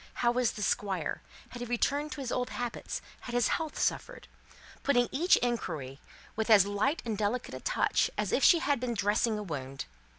How 0.25 0.31
was 0.31 0.53
the 0.53 0.63
Squire? 0.63 1.21
Had 1.49 1.59
he 1.61 1.65
returned 1.67 2.11
to 2.13 2.21
his 2.21 2.31
old 2.31 2.49
habits? 2.49 3.03
Had 3.19 3.35
his 3.35 3.49
health 3.49 3.77
suffered? 3.77 4.27
putting 4.81 5.07
each 5.11 5.35
inquiry 5.37 5.99
with 6.35 6.49
as 6.49 6.65
light 6.65 7.03
and 7.05 7.15
delicate 7.15 7.53
a 7.53 7.59
touch 7.59 8.09
as 8.17 8.31
if 8.31 8.43
she 8.43 8.57
had 8.57 8.79
been 8.79 8.95
dressing 8.95 9.37
a 9.37 9.43
wound. 9.43 9.85